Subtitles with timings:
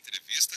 [0.00, 0.49] entrevista.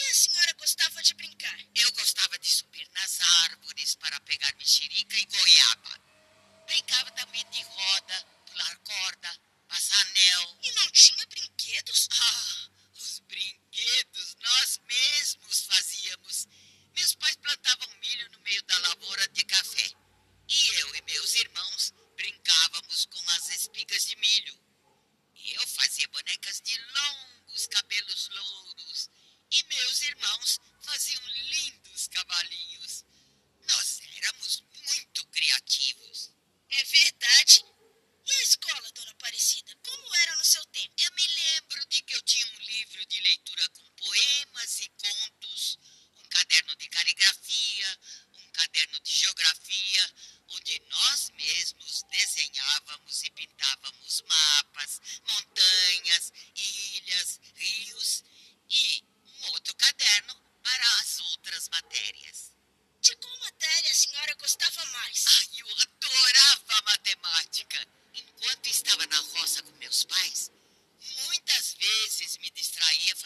[0.00, 1.60] que a senhora gostava de brincar?
[1.74, 6.00] Eu gostava de subir nas árvores para pegar mexerica e goiaba.
[6.66, 10.58] Brincava também de roda, pular corda, passar anel.
[10.62, 12.08] E não tinha brinquedos?
[12.12, 16.48] Ah, os brinquedos nós mesmos fazíamos.
[16.94, 19.92] Meus pais plantavam milho no meio da lavoura de café.
[20.48, 24.58] E eu e meus irmãos brincávamos com as espigas de milho.
[25.52, 29.10] Eu fazia bonecas de longos cabelos louros
[29.50, 29.89] e meu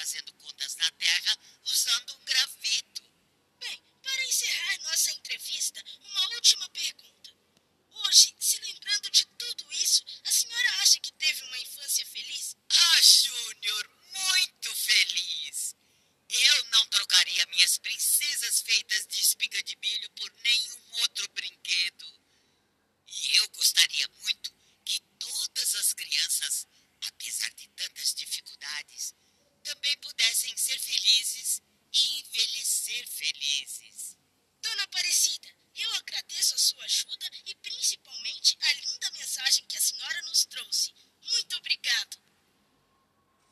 [0.05, 3.03] fazendo contas na Terra usando um graveto.
[3.59, 7.31] Bem, para encerrar nossa entrevista, uma última pergunta.
[7.91, 8.54] Hoje, se
[33.65, 34.19] vezes.
[34.63, 38.71] Dona Aparecida, eu agradeço a sua ajuda e principalmente a